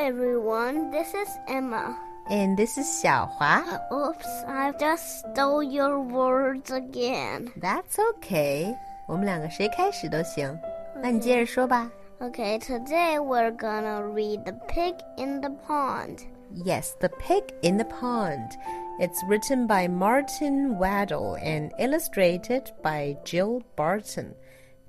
[0.00, 0.90] everyone.
[0.90, 1.96] This is Emma.
[2.30, 3.60] And this is 小华.
[3.60, 7.52] Uh, oops, I just stole your words again.
[7.60, 8.74] That's okay.
[9.06, 10.58] 我们两个谁开始都行。
[11.02, 11.90] 那你接着说吧。
[12.20, 16.20] Okay, today we're gonna read The Pig in the Pond.
[16.54, 18.56] Yes, The Pig in the Pond.
[18.98, 24.34] It's written by Martin Waddle and illustrated by Jill Barton.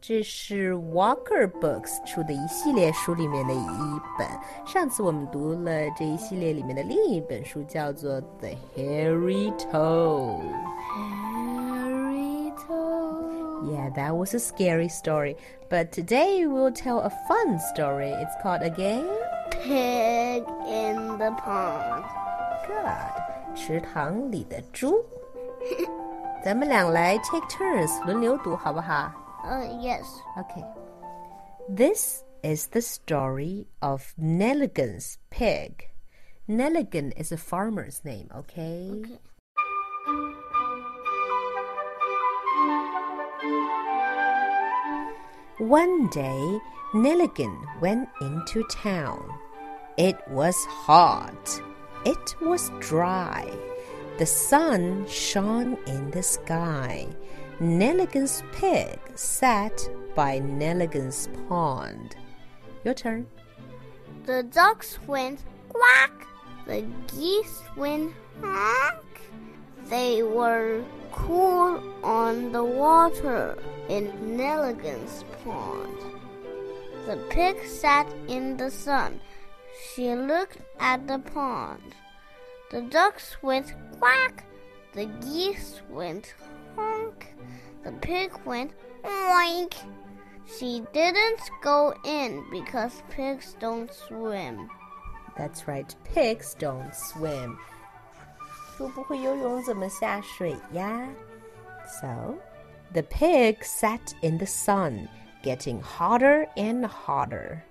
[0.02, 4.28] 这是 Walker Books 出的一系列书里面的一本。
[4.66, 13.72] 上次我们读了这一系列里面的另一本书，叫做《The Hairy Toad》。Hairy Toad.
[13.72, 15.36] Yeah, that was a scary story.
[15.70, 18.12] But today we'll tell a fun story.
[18.12, 19.04] It's called again
[19.50, 22.04] Pig in the Pond.
[22.68, 23.56] Good.
[23.56, 25.04] 池塘里的猪。
[26.46, 29.12] 咱们俩来 take turns 轮流读，好不好
[29.45, 30.21] ？uh, yes.
[30.39, 30.65] Okay.
[31.69, 35.89] This is the story of Neligan's pig.
[36.49, 38.91] Neligan is a farmer's name, okay?
[38.91, 39.19] Okay.
[45.59, 46.59] One day,
[46.93, 49.23] Neligan went into town.
[49.97, 51.63] It was hot.
[52.05, 53.49] It was dry.
[54.19, 57.07] The sun shone in the sky.
[57.63, 62.17] Neligan's pig sat by Neligan's pond.
[62.85, 63.29] Your turn.
[64.27, 66.27] The ducks went quack.
[66.67, 69.21] The geese went honk.
[69.89, 70.83] They were
[71.13, 73.57] cool on the water
[73.89, 75.97] in Neligan's pond.
[77.07, 79.21] The pig sat in the sun.
[79.95, 81.95] She looked at the pond.
[82.73, 84.47] The ducks went quack.
[84.95, 86.35] The geese went
[86.75, 87.35] honk.
[87.84, 88.72] The pig went
[89.04, 89.74] oink.
[90.58, 94.70] She didn't go in because pigs don't swim.
[95.38, 97.58] That's right, pigs don't swim.
[98.78, 101.08] 猪不会游泳，怎么下水呀?
[102.02, 102.38] So,
[102.94, 105.08] the pig sat in the sun,
[105.44, 107.64] getting hotter and hotter.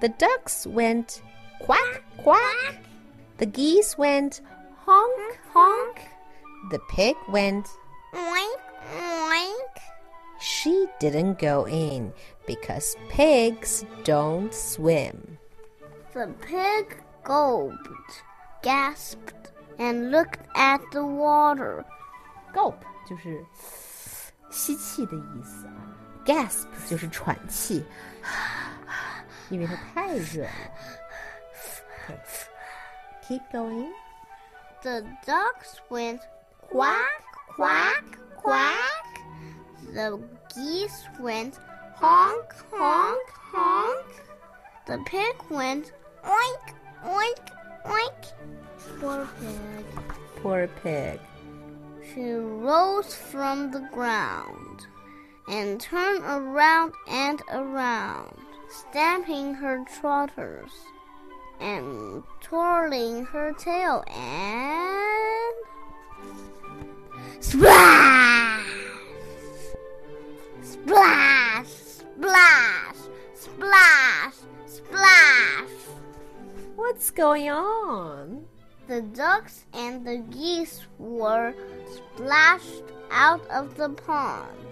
[0.00, 1.22] The ducks went
[1.60, 2.76] quack, quack.
[3.38, 4.40] The geese went
[4.84, 6.00] honk, honk.
[6.70, 7.85] The pig went Oink, oink.
[10.66, 12.12] She didn't go in
[12.46, 15.38] because pigs don't swim.
[16.12, 18.24] The pig gulped,
[18.60, 21.84] gasped, and looked at the water.
[22.52, 23.44] Gulp 就是
[24.50, 25.94] 吸气的意思啊，
[26.26, 27.84] gasp 就是喘气，
[29.48, 30.50] 因为它太热了。
[32.08, 32.18] Okay.
[33.28, 33.92] Keep going.
[34.82, 36.20] The ducks went
[36.68, 37.22] quack,
[37.56, 38.02] quack,
[38.42, 38.95] quack.
[39.97, 40.21] The
[40.53, 41.57] geese went
[41.95, 44.05] honk, honk, honk.
[44.85, 45.91] The pig went
[46.23, 47.49] oink, oink,
[47.83, 48.31] oink.
[48.99, 49.85] Poor pig.
[50.35, 51.19] Poor pig.
[52.13, 54.85] She rose from the ground
[55.49, 58.37] and turned around and around,
[58.69, 60.73] stamping her trotters
[61.59, 65.55] and twirling her tail and
[67.39, 68.46] splash,
[76.87, 78.45] What's going on?
[78.87, 81.53] The ducks and the geese were
[81.93, 84.67] splashed out of the pond.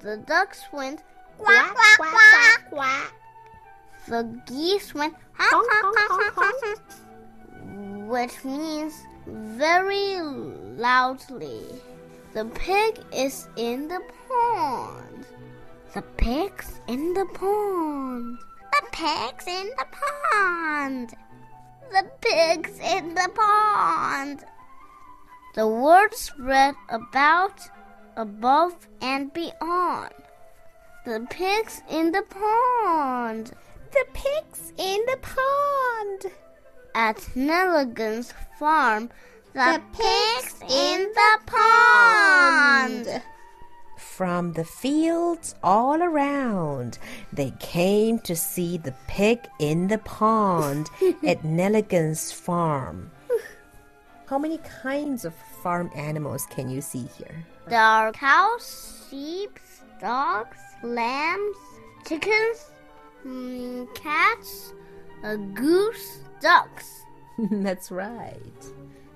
[0.00, 1.02] The ducks went
[1.38, 2.70] quack, quack, quack, quack.
[2.70, 3.14] quack.
[4.06, 6.78] The geese went honk, honk, honk, honk,
[7.56, 8.92] honk, which means
[9.26, 10.20] very
[10.76, 11.64] loudly.
[12.34, 15.26] The pig is in the pond.
[15.94, 18.38] The pig's in the pond.
[18.72, 21.14] The pig's in the pond.
[21.90, 24.44] The pig's in the pond.
[25.54, 27.60] The word spread about,
[28.16, 30.14] above, and beyond.
[31.04, 33.52] The pig's in the pond.
[33.90, 36.32] The pig's in the pond.
[36.94, 39.10] At Neligan's farm,
[39.52, 43.22] the, The pig's pig's in in the pond.
[44.00, 46.98] From the fields all around,
[47.32, 50.88] they came to see the pig in the pond
[51.26, 53.10] at Neligan's farm.
[54.26, 57.44] How many kinds of farm animals can you see here?
[57.68, 59.58] There are cows, sheep,
[60.00, 61.56] dogs, lambs,
[62.06, 62.70] chickens,
[63.24, 64.72] mm, cats,
[65.22, 67.04] a goose, ducks.
[67.50, 68.64] That's right.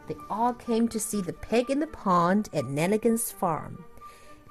[0.09, 3.85] They all came to see the pig in the pond at Neligan's farm.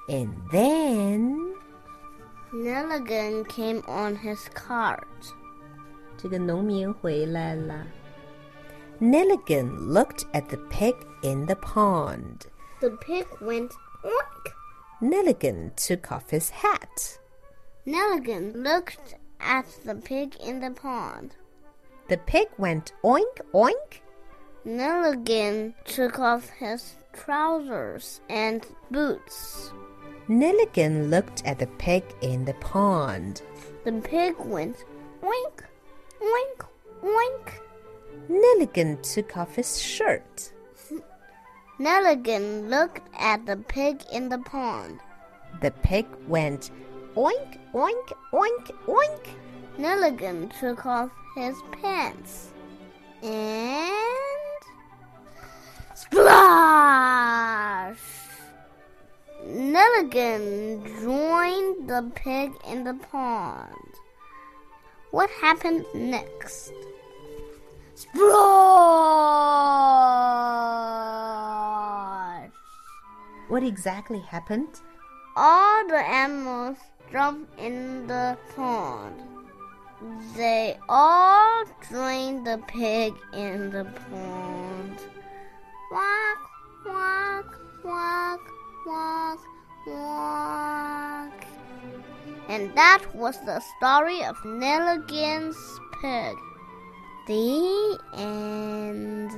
[0.08, 1.54] And then
[2.52, 5.32] Neligan came on his cart.
[9.00, 12.46] Neligan looked at the pig in the pond.
[12.80, 13.72] The pig went
[14.04, 14.52] oink.
[15.02, 17.18] Neligan took off his hat.
[17.86, 21.34] Neligan looked at the pig in the pond.
[22.08, 24.00] The pig went oink oink.
[24.66, 29.72] Neligan took off his trousers and boots.
[30.28, 33.42] Neligan looked at the pig in the pond.
[33.84, 34.84] The pig went
[35.22, 35.64] oink,
[36.22, 36.66] oink,
[37.02, 37.52] oink.
[38.30, 40.52] Neligan took off his shirt.
[41.78, 45.00] Neligan looked at the pig in the pond.
[45.60, 46.70] The pig went
[47.16, 49.28] oink, oink, oink, oink.
[49.78, 52.48] Neligan took off his pants.
[53.22, 54.62] And
[55.94, 56.94] splash!
[59.74, 63.92] Neligan joined the pig in the pond.
[65.10, 66.72] What happened next?
[67.96, 68.22] Splash!
[73.48, 74.80] What exactly happened?
[75.34, 76.78] All the animals
[77.10, 79.20] jumped in the pond.
[80.36, 85.00] They all joined the pig in the pond.
[85.88, 86.38] Quack,
[86.84, 87.46] quack,
[87.82, 88.40] quack,
[88.84, 89.40] quack,
[92.48, 95.56] And that was the story of Neligan's
[96.00, 96.36] pig.
[97.26, 99.30] The end.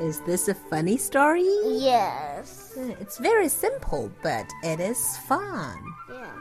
[0.00, 1.48] Is this a funny story?
[1.64, 2.76] Yes.
[3.00, 5.78] It's very simple, but it is fun.
[6.10, 6.32] Yeah.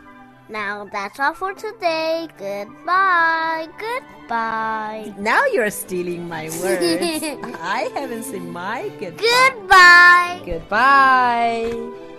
[0.49, 2.27] Now that's all for today.
[2.37, 3.67] Goodbye.
[3.79, 5.13] Goodbye.
[5.17, 7.23] Now you're stealing my words.
[7.61, 9.23] I haven't said my goodbye.
[9.55, 10.41] Goodbye.
[10.45, 12.10] Goodbye.